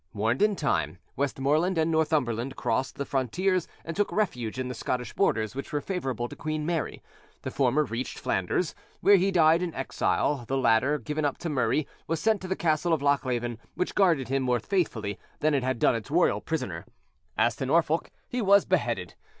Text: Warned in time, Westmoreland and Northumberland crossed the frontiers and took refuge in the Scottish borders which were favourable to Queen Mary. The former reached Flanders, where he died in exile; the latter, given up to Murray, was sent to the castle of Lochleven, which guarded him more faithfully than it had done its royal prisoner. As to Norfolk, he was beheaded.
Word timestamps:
Warned 0.15 0.41
in 0.41 0.55
time, 0.55 0.97
Westmoreland 1.15 1.77
and 1.77 1.91
Northumberland 1.91 2.55
crossed 2.55 2.95
the 2.95 3.05
frontiers 3.05 3.67
and 3.85 3.95
took 3.95 4.11
refuge 4.11 4.57
in 4.57 4.67
the 4.67 4.73
Scottish 4.73 5.13
borders 5.13 5.53
which 5.53 5.71
were 5.71 5.79
favourable 5.79 6.27
to 6.27 6.35
Queen 6.35 6.65
Mary. 6.65 7.03
The 7.43 7.51
former 7.51 7.83
reached 7.83 8.17
Flanders, 8.17 8.73
where 9.01 9.17
he 9.17 9.29
died 9.29 9.61
in 9.61 9.75
exile; 9.75 10.43
the 10.47 10.57
latter, 10.57 10.97
given 10.97 11.23
up 11.23 11.37
to 11.37 11.49
Murray, 11.49 11.87
was 12.07 12.19
sent 12.19 12.41
to 12.41 12.47
the 12.47 12.55
castle 12.55 12.93
of 12.93 13.03
Lochleven, 13.03 13.59
which 13.75 13.93
guarded 13.93 14.27
him 14.27 14.41
more 14.41 14.59
faithfully 14.59 15.19
than 15.39 15.53
it 15.53 15.61
had 15.61 15.77
done 15.77 15.93
its 15.93 16.09
royal 16.09 16.41
prisoner. 16.41 16.83
As 17.37 17.55
to 17.57 17.67
Norfolk, 17.67 18.09
he 18.27 18.41
was 18.41 18.65
beheaded. 18.65 19.13